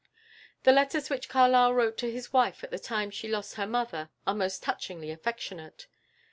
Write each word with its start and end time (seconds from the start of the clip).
The 0.63 0.71
letters 0.71 1.11
which 1.11 1.29
Carlyle 1.29 1.75
wrote 1.75 1.95
to 1.99 2.09
his 2.09 2.33
wife 2.33 2.63
at 2.63 2.71
the 2.71 2.79
time 2.79 3.11
she 3.11 3.27
lost 3.27 3.53
her 3.53 3.67
mother 3.67 4.09
are 4.25 4.33
most 4.33 4.63
touchingly 4.63 5.11
affectionate. 5.11 5.85